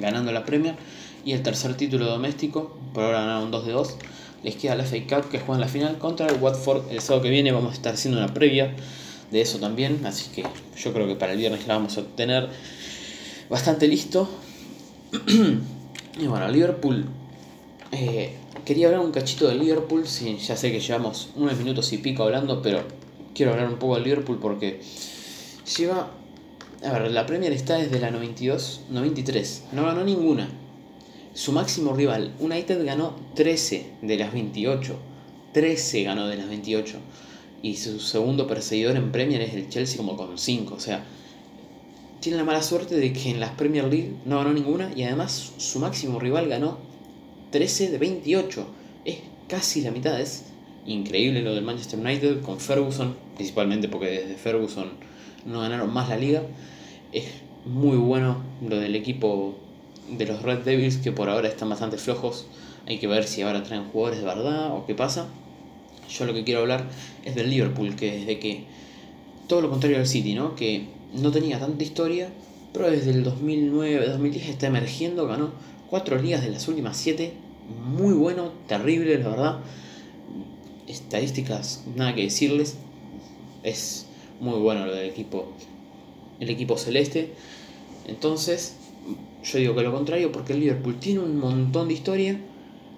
ganando 0.00 0.32
la 0.32 0.44
Premier. 0.44 0.74
Y 1.24 1.32
el 1.32 1.42
tercer 1.42 1.76
título 1.76 2.06
doméstico, 2.06 2.76
por 2.92 3.04
ahora 3.04 3.20
ganaron 3.20 3.50
2 3.50 3.66
de 3.66 3.72
2. 3.72 3.96
Les 4.42 4.56
queda 4.56 4.74
la 4.74 4.84
FA 4.84 4.96
Cup 5.08 5.30
que 5.30 5.38
juegan 5.38 5.60
la 5.60 5.68
final 5.68 5.98
contra 5.98 6.26
el 6.26 6.40
Watford 6.40 6.90
el 6.90 7.00
sábado 7.00 7.22
que 7.22 7.30
viene. 7.30 7.52
Vamos 7.52 7.72
a 7.72 7.74
estar 7.74 7.94
haciendo 7.94 8.18
una 8.18 8.34
previa 8.34 8.74
de 9.30 9.40
eso 9.40 9.58
también. 9.58 10.04
Así 10.04 10.30
que 10.34 10.44
yo 10.76 10.92
creo 10.92 11.06
que 11.06 11.16
para 11.16 11.32
el 11.32 11.38
viernes 11.38 11.66
la 11.66 11.74
vamos 11.74 11.96
a 11.96 12.02
tener 12.02 12.48
bastante 13.48 13.88
listo. 13.88 14.28
y 16.20 16.26
bueno, 16.26 16.48
Liverpool 16.48 17.06
eh, 17.92 18.32
quería 18.64 18.88
hablar 18.88 19.04
un 19.04 19.12
cachito 19.12 19.46
del 19.46 19.60
Liverpool, 19.60 20.06
sí, 20.06 20.36
ya 20.38 20.56
sé 20.56 20.72
que 20.72 20.80
llevamos 20.80 21.28
unos 21.36 21.56
minutos 21.56 21.92
y 21.92 21.98
pico 21.98 22.24
hablando, 22.24 22.60
pero 22.60 22.82
quiero 23.34 23.52
hablar 23.52 23.68
un 23.68 23.78
poco 23.78 23.96
del 23.96 24.04
Liverpool 24.04 24.38
porque 24.40 24.80
lleva... 25.76 26.10
A 26.84 26.92
ver, 26.92 27.10
la 27.10 27.24
Premier 27.24 27.52
está 27.52 27.76
desde 27.76 27.98
la 27.98 28.10
92, 28.10 28.82
93, 28.90 29.64
no 29.72 29.84
ganó 29.84 30.04
ninguna. 30.04 30.48
Su 31.32 31.52
máximo 31.52 31.94
rival, 31.94 32.34
United, 32.38 32.84
ganó 32.84 33.16
13 33.34 33.86
de 34.02 34.16
las 34.18 34.32
28. 34.32 34.96
13 35.52 36.02
ganó 36.02 36.28
de 36.28 36.36
las 36.36 36.48
28. 36.48 36.98
Y 37.62 37.76
su 37.76 37.98
segundo 38.00 38.46
perseguidor 38.46 38.96
en 38.96 39.10
Premier 39.12 39.40
es 39.40 39.54
el 39.54 39.68
Chelsea 39.70 39.96
como 39.96 40.16
con 40.16 40.36
5. 40.36 40.74
O 40.74 40.80
sea, 40.80 41.04
tiene 42.20 42.36
la 42.36 42.44
mala 42.44 42.62
suerte 42.62 42.96
de 42.96 43.12
que 43.12 43.30
en 43.30 43.40
las 43.40 43.52
Premier 43.52 43.84
League 43.84 44.12
no 44.26 44.38
ganó 44.38 44.52
ninguna 44.52 44.92
y 44.94 45.04
además 45.04 45.52
su 45.56 45.78
máximo 45.78 46.20
rival 46.20 46.48
ganó 46.48 46.78
13 47.50 47.90
de 47.90 47.98
28. 47.98 48.66
Es 49.06 49.18
casi 49.48 49.80
la 49.80 49.90
mitad. 49.90 50.20
Es 50.20 50.44
increíble 50.86 51.42
lo 51.42 51.54
del 51.54 51.64
Manchester 51.64 51.98
United 51.98 52.42
con 52.42 52.60
Ferguson, 52.60 53.16
principalmente 53.36 53.88
porque 53.88 54.10
desde 54.10 54.34
Ferguson 54.34 54.88
no 55.46 55.60
ganaron 55.60 55.92
más 55.92 56.08
la 56.08 56.16
liga. 56.16 56.42
Es 57.12 57.24
muy 57.64 57.96
bueno 57.96 58.38
lo 58.66 58.76
del 58.76 58.94
equipo 58.94 59.56
de 60.10 60.26
los 60.26 60.42
Red 60.42 60.60
Devils, 60.60 60.98
que 60.98 61.12
por 61.12 61.28
ahora 61.28 61.48
están 61.48 61.70
bastante 61.70 61.96
flojos. 61.96 62.46
Hay 62.86 62.98
que 62.98 63.06
ver 63.06 63.24
si 63.24 63.42
ahora 63.42 63.62
traen 63.62 63.84
jugadores 63.84 64.20
de 64.20 64.26
verdad 64.26 64.72
o 64.72 64.86
qué 64.86 64.94
pasa. 64.94 65.28
Yo 66.08 66.26
lo 66.26 66.34
que 66.34 66.44
quiero 66.44 66.60
hablar 66.60 66.84
es 67.24 67.34
del 67.34 67.50
Liverpool, 67.50 67.96
que 67.96 68.18
desde 68.18 68.38
que 68.38 68.64
todo 69.48 69.62
lo 69.62 69.70
contrario 69.70 69.98
al 69.98 70.06
City, 70.06 70.34
¿no? 70.34 70.54
Que 70.54 70.86
no 71.14 71.30
tenía 71.30 71.58
tanta 71.58 71.82
historia, 71.82 72.28
pero 72.72 72.90
desde 72.90 73.12
el 73.12 73.24
2009-2010 73.24 74.48
está 74.48 74.66
emergiendo, 74.66 75.26
ganó 75.26 75.52
cuatro 75.88 76.20
ligas 76.20 76.42
de 76.42 76.50
las 76.50 76.68
últimas 76.68 76.96
siete, 76.96 77.32
muy 77.86 78.12
bueno, 78.12 78.50
terrible, 78.66 79.18
la 79.18 79.28
verdad. 79.28 79.58
Estadísticas, 80.86 81.84
nada 81.96 82.14
que 82.14 82.22
decirles, 82.22 82.76
es 83.62 84.06
muy 84.40 84.58
bueno 84.58 84.86
lo 84.86 84.94
del 84.94 85.08
equipo, 85.08 85.46
el 86.40 86.50
equipo 86.50 86.76
celeste. 86.76 87.30
Entonces, 88.06 88.76
yo 89.44 89.58
digo 89.58 89.74
que 89.74 89.82
lo 89.82 89.92
contrario, 89.92 90.32
porque 90.32 90.52
el 90.52 90.60
Liverpool 90.60 90.96
tiene 91.00 91.20
un 91.20 91.38
montón 91.38 91.88
de 91.88 91.94
historia, 91.94 92.38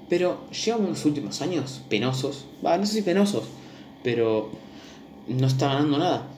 pero 0.08 0.48
lleva 0.50 0.78
unos 0.78 1.04
últimos 1.04 1.42
años 1.42 1.82
penosos, 1.88 2.46
no 2.62 2.86
sé 2.86 2.94
si 2.94 3.02
penosos, 3.02 3.44
pero 4.02 4.50
no 5.28 5.46
está 5.46 5.68
ganando 5.68 5.98
nada. 5.98 6.28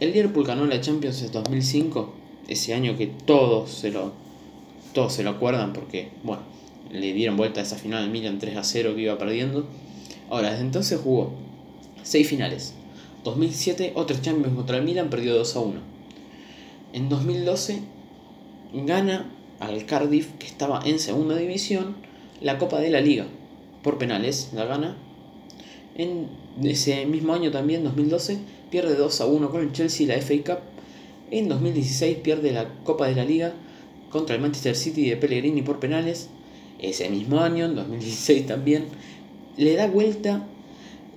El 0.00 0.12
Liverpool 0.12 0.44
ganó 0.44 0.66
la 0.66 0.80
Champions 0.80 1.22
en 1.22 1.32
2005, 1.32 2.12
ese 2.48 2.74
año 2.74 2.96
que 2.96 3.06
todos 3.06 3.70
se 3.70 3.90
lo, 3.90 4.12
todos 4.92 5.12
se 5.12 5.22
lo 5.22 5.30
acuerdan 5.30 5.72
porque, 5.72 6.10
bueno, 6.22 6.42
le 6.90 7.12
dieron 7.12 7.36
vuelta 7.36 7.60
a 7.60 7.62
esa 7.64 7.76
final 7.76 8.04
al 8.04 8.10
Milan 8.10 8.38
3 8.38 8.56
a 8.56 8.64
0 8.64 8.94
que 8.94 9.02
iba 9.02 9.18
perdiendo. 9.18 9.66
Ahora, 10.30 10.50
desde 10.50 10.64
entonces 10.64 11.00
jugó 11.00 11.32
6 12.02 12.28
finales. 12.28 12.74
2007 13.24 13.92
otra 13.96 14.20
Champions 14.20 14.54
contra 14.54 14.76
el 14.76 14.84
Milan, 14.84 15.10
perdió 15.10 15.34
2 15.34 15.56
a 15.56 15.60
1. 15.60 15.80
En 16.92 17.08
2012 17.08 17.80
gana 18.72 19.30
al 19.60 19.86
Cardiff, 19.86 20.32
que 20.38 20.46
estaba 20.46 20.80
en 20.84 20.98
segunda 20.98 21.36
división, 21.36 21.96
la 22.40 22.58
Copa 22.58 22.80
de 22.80 22.90
la 22.90 23.00
Liga. 23.00 23.26
Por 23.82 23.98
penales, 23.98 24.50
la 24.54 24.64
gana. 24.64 24.96
En 25.96 26.28
ese 26.62 27.06
mismo 27.06 27.32
año 27.34 27.50
también, 27.50 27.84
2012, 27.84 28.38
pierde 28.70 28.94
2 28.94 29.20
a 29.20 29.26
1 29.26 29.50
con 29.50 29.60
el 29.62 29.72
Chelsea 29.72 30.06
la 30.06 30.20
FA 30.20 30.34
Cup. 30.44 30.58
En 31.30 31.48
2016 31.48 32.18
pierde 32.18 32.52
la 32.52 32.68
Copa 32.84 33.08
de 33.08 33.14
la 33.14 33.24
Liga 33.24 33.54
contra 34.10 34.36
el 34.36 34.42
Manchester 34.42 34.76
City 34.76 35.08
de 35.08 35.16
Pellegrini 35.16 35.62
por 35.62 35.80
penales. 35.80 36.28
Ese 36.78 37.08
mismo 37.08 37.40
año, 37.40 37.64
en 37.64 37.74
2016 37.74 38.46
también, 38.46 38.84
le 39.56 39.74
da 39.74 39.86
vuelta 39.86 40.46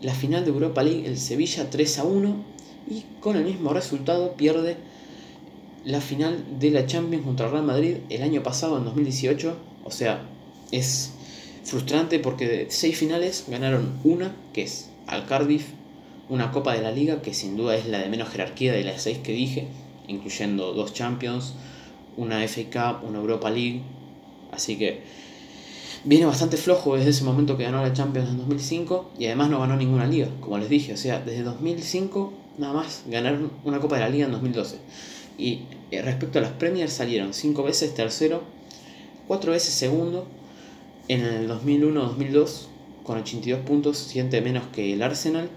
la 0.01 0.13
final 0.13 0.45
de 0.45 0.51
Europa 0.51 0.83
League 0.83 1.05
el 1.05 1.17
Sevilla 1.17 1.69
3 1.69 1.99
a 1.99 2.03
1 2.05 2.35
y 2.89 3.03
con 3.19 3.35
el 3.35 3.43
mismo 3.43 3.73
resultado 3.73 4.33
pierde 4.33 4.77
la 5.85 6.01
final 6.01 6.43
de 6.59 6.71
la 6.71 6.85
Champions 6.85 7.25
contra 7.25 7.49
Real 7.49 7.65
Madrid 7.65 7.97
el 8.09 8.23
año 8.23 8.43
pasado, 8.43 8.77
en 8.77 8.85
2018. 8.85 9.55
O 9.85 9.91
sea, 9.91 10.25
es 10.71 11.11
frustrante 11.63 12.19
porque 12.19 12.47
de 12.47 12.67
seis 12.69 12.97
finales 12.97 13.45
ganaron 13.47 13.99
una, 14.03 14.35
que 14.53 14.63
es 14.63 14.89
al 15.07 15.25
Cardiff, 15.25 15.67
una 16.29 16.51
Copa 16.51 16.73
de 16.73 16.81
la 16.81 16.91
Liga, 16.91 17.21
que 17.21 17.33
sin 17.33 17.57
duda 17.57 17.75
es 17.75 17.87
la 17.87 17.99
de 17.99 18.09
menos 18.09 18.29
jerarquía 18.29 18.73
de 18.73 18.83
las 18.83 19.01
seis 19.01 19.17
que 19.19 19.31
dije, 19.31 19.67
incluyendo 20.07 20.73
dos 20.73 20.93
Champions, 20.93 21.53
una 22.17 22.45
FA 22.47 22.63
Cup, 22.63 23.07
una 23.07 23.19
Europa 23.19 23.49
League. 23.49 23.81
Así 24.51 24.77
que 24.77 25.01
viene 26.03 26.25
bastante 26.25 26.57
flojo 26.57 26.95
desde 26.95 27.11
ese 27.11 27.23
momento 27.23 27.57
que 27.57 27.63
ganó 27.63 27.81
la 27.81 27.93
Champions 27.93 28.29
en 28.29 28.37
2005 28.37 29.11
y 29.19 29.25
además 29.25 29.49
no 29.49 29.59
ganó 29.59 29.75
ninguna 29.75 30.07
liga, 30.07 30.29
como 30.39 30.57
les 30.57 30.69
dije. 30.69 30.93
O 30.93 30.97
sea, 30.97 31.19
desde 31.19 31.43
2005 31.43 32.33
nada 32.57 32.73
más 32.73 33.03
ganaron 33.07 33.51
una 33.63 33.79
Copa 33.79 33.95
de 33.95 34.01
la 34.01 34.09
Liga 34.09 34.25
en 34.25 34.31
2012. 34.31 34.77
Y 35.37 35.61
eh, 35.91 36.01
respecto 36.01 36.39
a 36.39 36.41
las 36.41 36.51
Premier 36.51 36.89
salieron 36.89 37.33
cinco 37.33 37.63
veces 37.63 37.93
tercero, 37.93 38.43
cuatro 39.27 39.51
veces 39.51 39.73
segundo. 39.73 40.27
En 41.07 41.21
el 41.21 41.49
2001-2002 41.49 42.67
con 43.03 43.17
82 43.17 43.61
puntos, 43.61 43.97
siente 43.97 44.41
menos 44.41 44.63
que 44.71 44.93
el 44.93 45.01
Arsenal 45.01 45.49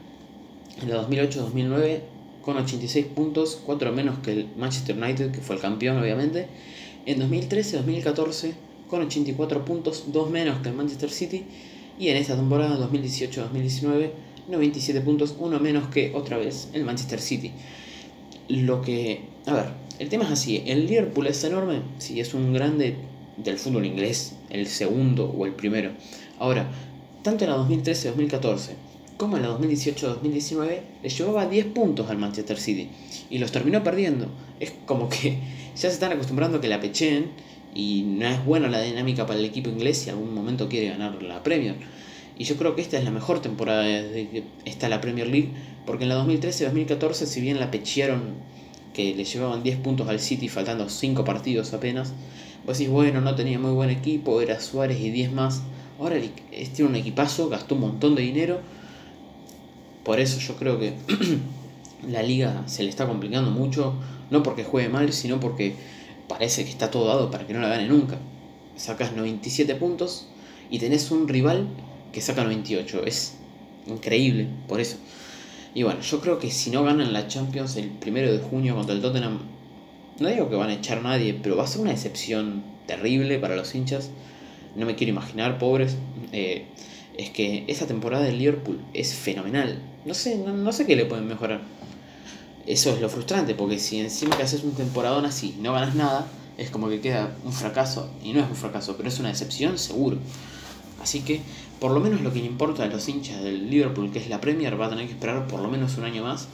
en 0.81 0.91
el 0.91 0.97
2008-2009 0.97 2.01
con 2.43 2.57
86 2.57 3.07
puntos, 3.07 3.61
4 3.65 3.93
menos 3.93 4.19
que 4.19 4.33
el 4.33 4.49
Manchester 4.57 4.97
United, 4.97 5.31
que 5.31 5.41
fue 5.41 5.57
el 5.57 5.63
campeón 5.63 5.99
obviamente. 5.99 6.49
En 7.07 7.21
2013-2014 7.21 8.53
con 8.93 9.01
84 9.01 9.65
puntos, 9.65 10.05
2 10.09 10.31
menos 10.31 10.61
que 10.61 10.69
el 10.69 10.75
Manchester 10.75 11.09
City. 11.09 11.47
Y 11.99 12.09
en 12.09 12.19
esta 12.19 12.37
temporada 12.37 12.79
2018-2019, 12.91 14.11
97 14.49 15.01
puntos, 15.01 15.35
1 15.39 15.61
menos 15.61 15.89
que 15.89 16.13
otra 16.15 16.37
vez 16.37 16.69
el 16.75 16.85
Manchester 16.85 17.19
City. 17.19 17.53
Lo 18.49 18.83
que... 18.83 19.23
A 19.47 19.55
ver, 19.55 19.67
el 19.99 20.11
tema 20.11 20.25
es 20.25 20.33
así. 20.33 20.63
El 20.67 20.87
Liverpool 20.87 21.27
es 21.27 21.43
enorme. 21.43 21.81
Sí, 21.97 22.21
es 22.21 22.35
un 22.35 22.53
grande 22.53 22.97
del 23.39 23.57
fútbol 23.57 23.87
inglés. 23.87 24.35
El 24.51 24.67
segundo 24.67 25.25
o 25.25 25.47
el 25.47 25.55
primero. 25.55 25.93
Ahora, 26.39 26.71
tanto 27.23 27.45
en 27.45 27.51
la 27.51 27.57
2013-2014 27.57 28.73
como 29.17 29.39
en 29.39 29.45
la 29.45 29.57
2018-2019, 29.59 30.81
le 31.03 31.09
llevaba 31.09 31.47
10 31.47 31.67
puntos 31.67 32.11
al 32.11 32.19
Manchester 32.19 32.59
City 32.59 32.91
y 33.31 33.39
los 33.39 33.53
terminó 33.53 33.83
perdiendo. 33.83 34.27
Es 34.61 34.75
como 34.85 35.09
que 35.09 35.39
ya 35.75 35.81
se 35.81 35.89
están 35.89 36.13
acostumbrando 36.13 36.59
a 36.59 36.61
que 36.61 36.69
la 36.69 36.79
pecheen 36.79 37.31
y 37.75 38.03
no 38.03 38.27
es 38.27 38.45
buena 38.45 38.69
la 38.69 38.81
dinámica 38.81 39.27
para 39.27 39.39
el 39.39 39.45
equipo 39.45 39.71
inglés 39.71 39.99
si 39.99 40.11
algún 40.11 40.35
momento 40.35 40.69
quiere 40.69 40.89
ganar 40.89 41.23
la 41.23 41.43
Premier. 41.43 41.77
Y 42.39 42.45
yo 42.45 42.57
creo 42.57 42.75
que 42.75 42.83
esta 42.83 42.99
es 42.99 43.05
la 43.05 43.11
mejor 43.11 43.41
temporada 43.41 43.83
desde 43.83 44.29
que 44.29 44.45
está 44.65 44.89
la 44.89 45.01
Premier 45.01 45.29
League, 45.29 45.51
porque 45.87 46.05
en 46.05 46.11
la 46.11 46.25
2013-2014, 46.25 47.13
si 47.27 47.41
bien 47.41 47.61
la 47.61 47.71
pechearon 47.71 48.35
que 48.95 49.15
le 49.15 49.25
llevaban 49.25 49.63
10 49.63 49.79
puntos 49.79 50.09
al 50.09 50.21
City 50.21 50.49
faltando 50.49 50.89
5 50.89 51.25
partidos 51.25 51.73
apenas, 51.73 52.13
vos 52.67 52.79
decís, 52.79 52.93
bueno, 52.93 53.21
no 53.21 53.35
tenía 53.35 53.59
muy 53.59 53.73
buen 53.73 53.91
equipo, 53.91 54.41
era 54.41 54.61
Suárez 54.61 55.01
y 55.01 55.11
10 55.11 55.33
más. 55.33 55.63
Ahora 55.99 56.17
tiene 56.75 56.91
un 56.91 56.97
equipazo, 56.97 57.49
gastó 57.49 57.75
un 57.75 57.83
montón 57.83 58.15
de 58.15 58.23
dinero 58.23 58.61
por 60.05 60.19
eso 60.19 60.41
yo 60.41 60.57
creo 60.57 60.79
que 60.79 60.95
la 62.09 62.23
liga 62.23 62.63
se 62.67 62.83
le 62.83 62.89
está 62.89 63.07
complicando 63.07 63.51
mucho, 63.51 63.95
no 64.31 64.43
porque 64.43 64.65
juegue 64.65 64.89
mal, 64.89 65.13
sino 65.13 65.39
porque 65.39 65.75
parece 66.33 66.65
que 66.65 66.71
está 66.71 66.91
todo 66.91 67.09
dado 67.09 67.31
para 67.31 67.47
que 67.47 67.53
no 67.53 67.61
la 67.61 67.69
gane 67.69 67.87
nunca. 67.87 68.19
Sacas 68.77 69.13
97 69.13 69.75
puntos 69.75 70.29
y 70.71 70.79
tenés 70.79 71.11
un 71.11 71.29
rival 71.29 71.69
que 72.11 72.23
saca 72.23 72.43
98. 72.43 73.05
Es 73.05 73.35
increíble, 73.87 74.49
por 74.67 74.81
eso. 74.81 74.97
Y 75.75 75.83
bueno, 75.83 76.01
yo 76.01 76.21
creo 76.21 76.39
que 76.39 76.51
si 76.51 76.71
no 76.71 76.85
ganan 76.85 77.13
la 77.13 77.29
Champions 77.29 77.77
el 77.77 77.89
primero 77.89 78.33
de 78.33 78.39
junio 78.39 78.75
contra 78.75 78.95
el 78.95 79.03
Tottenham, 79.03 79.41
no 80.21 80.29
digo 80.29 80.49
que 80.49 80.57
van 80.57 80.71
a 80.71 80.75
echar 80.75 80.99
a 80.99 81.03
nadie, 81.03 81.39
pero 81.43 81.57
va 81.57 81.65
a 81.65 81.67
ser 81.67 81.83
una 81.83 81.91
decepción 81.91 82.63
terrible 82.87 83.39
para 83.39 83.57
los 83.57 83.75
hinchas. 83.75 84.11
No 84.75 84.87
me 84.87 84.95
quiero 84.95 85.13
imaginar, 85.13 85.59
pobres. 85.59 85.97
Eh, 86.33 86.65
es 87.19 87.31
que 87.31 87.65
esa 87.69 87.87
temporada 87.87 88.25
del 88.25 88.39
Liverpool 88.39 88.81
es 88.95 89.15
fenomenal. 89.15 89.83
No 90.07 90.15
sé, 90.15 90.37
no, 90.37 90.73
sé 90.73 90.87
qué 90.87 90.97
le 90.97 91.05
pueden 91.05 91.27
mejorar. 91.27 91.61
Eso 92.67 92.91
es 92.91 93.01
lo 93.01 93.09
frustrante, 93.09 93.55
porque 93.55 93.79
si 93.79 94.01
encima 94.01 94.37
que 94.37 94.43
haces 94.43 94.63
un 94.63 94.73
temporadón 94.73 95.25
así 95.27 95.57
no 95.61 95.73
ganas 95.73 95.95
nada, 95.95 96.27
es 96.59 96.71
como 96.71 96.89
que 96.89 97.01
queda 97.01 97.35
un 97.45 97.53
fracaso. 97.53 98.09
Y 98.23 98.33
no 98.33 98.41
es 98.41 98.49
un 98.49 98.57
fracaso, 98.57 98.97
pero 98.97 99.09
es 99.09 99.19
una 99.19 99.31
decepción 99.31 99.79
seguro. 99.79 100.19
Así 101.03 101.21
que, 101.21 101.41
por 101.81 101.91
lo 101.91 102.01
menos 102.01 102.21
lo 102.21 102.33
que 102.33 102.39
importa 102.39 102.85
a 102.85 102.87
los 102.87 103.09
hinchas 103.09 103.43
del 103.43 103.69
Liverpool, 103.69 104.13
que 104.13 104.21
es 104.21 104.29
la 104.29 104.41
Premier, 104.41 104.81
va 104.81 104.87
a 104.87 104.91
tener 104.91 105.07
que 105.07 105.13
esperar 105.13 105.47
por 105.49 105.61
lo 105.61 105.69
menos 105.69 105.97
un 105.99 106.05
año 106.05 106.23
más. 106.23 106.49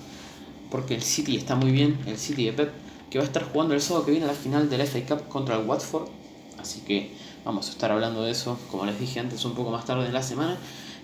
Porque 0.71 0.95
el 0.95 1.03
City 1.03 1.37
está 1.37 1.55
muy 1.57 1.71
bien, 1.71 1.99
el 2.07 2.19
City 2.19 2.47
de 2.47 2.53
Pep, 2.53 2.73
que 3.11 3.19
va 3.19 3.25
a 3.25 3.27
estar 3.27 3.45
jugando 3.45 3.75
el 3.75 3.81
sábado 3.81 4.07
que 4.07 4.11
viene 4.12 4.27
a 4.27 4.29
la 4.29 4.35
final 4.35 4.71
del 4.71 4.87
FA 4.87 5.00
Cup 5.07 5.29
contra 5.29 5.57
el 5.57 5.67
Watford. 5.67 6.09
Así 6.59 6.81
que 6.81 7.11
Vamos 7.49 7.69
a 7.69 7.71
estar 7.71 7.91
hablando 7.91 8.23
de 8.25 8.33
eso, 8.33 8.59
como 8.71 8.85
les 8.85 9.00
dije 9.00 9.21
antes, 9.21 9.43
un 9.47 9.55
poco 9.55 9.71
más 9.71 9.87
tarde 9.87 10.05
en 10.05 10.12
la 10.12 10.23
semana. 10.23 10.59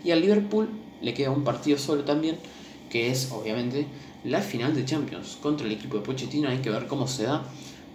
Y 0.04 0.10
al 0.10 0.20
Liverpool 0.20 0.68
le 1.00 1.14
queda 1.14 1.30
un 1.30 1.42
partido 1.42 1.78
solo 1.78 2.04
también, 2.04 2.36
que 2.90 3.10
es 3.10 3.30
obviamente 3.32 3.86
la 4.24 4.40
final 4.40 4.74
de 4.74 4.84
Champions 4.84 5.38
contra 5.40 5.66
el 5.66 5.72
equipo 5.72 5.98
de 5.98 6.02
Pochettino. 6.02 6.48
Hay 6.48 6.58
que 6.58 6.70
ver 6.70 6.86
cómo 6.86 7.06
se 7.06 7.24
da. 7.24 7.44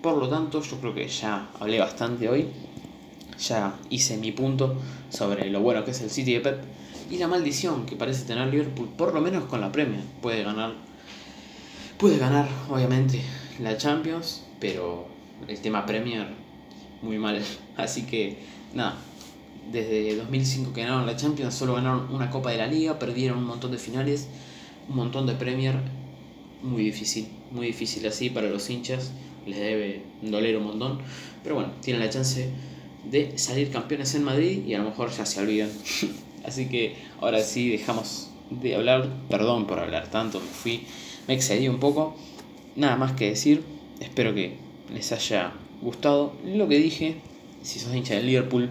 Por 0.02 0.18
lo 0.18 0.30
tanto, 0.30 0.62
yo 0.62 0.80
creo 0.80 0.94
que 0.94 1.08
ya 1.08 1.50
hablé 1.60 1.80
bastante 1.80 2.30
hoy. 2.30 2.48
Ya 3.40 3.76
hice 3.90 4.18
mi 4.18 4.32
punto 4.32 4.76
sobre 5.10 5.50
lo 5.50 5.62
bueno 5.62 5.84
que 5.86 5.92
es 5.92 6.02
el 6.02 6.10
City 6.10 6.34
de 6.34 6.40
Pep 6.42 6.62
y 7.10 7.18
la 7.18 7.28
maldición 7.28 7.86
que 7.86 7.96
parece 7.96 8.26
tener 8.26 8.48
Liverpool, 8.48 8.90
por 8.98 9.14
lo 9.14 9.22
menos 9.22 9.46
con 9.46 9.62
la 9.62 9.72
Premier. 9.72 10.02
Puede 10.22 10.44
ganar, 10.44 10.74
puede 11.98 12.18
ganar, 12.18 12.48
obviamente, 12.70 13.22
la 13.60 13.78
Champions, 13.78 14.44
pero 14.60 15.08
el 15.48 15.60
tema 15.60 15.86
Premier 15.86 16.28
muy 17.02 17.18
mal. 17.18 17.42
Así 17.78 18.04
que, 18.04 18.38
nada, 18.74 18.98
desde 19.72 20.16
2005 20.16 20.74
que 20.74 20.82
ganaron 20.82 21.06
la 21.06 21.16
Champions, 21.16 21.56
solo 21.56 21.76
ganaron 21.76 22.14
una 22.14 22.30
Copa 22.30 22.52
de 22.52 22.58
la 22.58 22.68
Liga, 22.68 23.00
perdieron 23.00 23.40
un 23.40 23.46
montón 23.46 23.72
de 23.72 23.78
finales, 23.78 24.28
un 24.88 24.96
montón 24.96 25.26
de 25.26 25.34
Premier. 25.34 25.76
Muy 26.62 26.84
difícil, 26.84 27.28
muy 27.52 27.68
difícil 27.68 28.06
así 28.06 28.30
para 28.30 28.50
los 28.50 28.70
hinchas, 28.70 29.12
les 29.46 29.58
debe 29.58 30.02
doler 30.22 30.58
un 30.58 30.66
montón. 30.66 31.00
Pero 31.44 31.56
bueno, 31.56 31.72
tienen 31.82 32.02
la 32.02 32.10
chance 32.10 32.50
de 33.10 33.38
salir 33.38 33.72
campeones 33.72 34.14
en 34.16 34.24
Madrid 34.24 34.66
y 34.66 34.74
a 34.74 34.80
lo 34.80 34.86
mejor 34.86 35.10
ya 35.12 35.26
se 35.26 35.42
olvidan. 35.42 35.70
así 36.46 36.68
que 36.68 36.96
ahora 37.22 37.42
sí 37.42 37.70
dejamos 37.70 38.30
de 38.50 38.76
hablar, 38.76 39.10
perdón 39.30 39.68
por 39.68 39.80
hablar 39.80 40.10
tanto, 40.10 40.40
me 40.40 40.48
fui, 40.48 40.84
me 41.28 41.34
excedí 41.34 41.68
un 41.68 41.80
poco. 41.80 42.16
Nada 42.76 42.96
más 42.98 43.14
que 43.14 43.30
decir, 43.30 43.64
espero 44.00 44.34
que 44.34 44.58
les 44.94 45.12
haya 45.12 45.54
gustado 45.82 46.34
lo 46.46 46.68
que 46.68 46.78
dije. 46.78 47.16
Si 47.62 47.80
sos 47.80 47.94
hincha 47.94 48.16
del 48.16 48.26
Liverpool, 48.26 48.70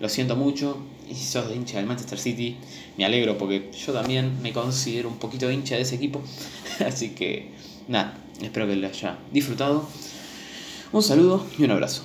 lo 0.00 0.08
siento 0.08 0.36
mucho. 0.36 0.78
Y 1.10 1.14
sos 1.14 1.54
hincha 1.54 1.78
del 1.78 1.86
Manchester 1.86 2.18
City, 2.18 2.56
me 2.96 3.04
alegro 3.04 3.38
porque 3.38 3.70
yo 3.84 3.92
también 3.92 4.42
me 4.42 4.52
considero 4.52 5.08
un 5.08 5.18
poquito 5.18 5.50
hincha 5.50 5.76
de 5.76 5.82
ese 5.82 5.94
equipo. 5.94 6.22
Así 6.86 7.10
que 7.10 7.50
nada, 7.88 8.16
espero 8.42 8.66
que 8.66 8.76
lo 8.76 8.86
haya 8.86 9.18
disfrutado. 9.32 9.88
Un 10.92 11.02
saludo 11.02 11.46
y 11.58 11.64
un 11.64 11.70
abrazo. 11.70 12.02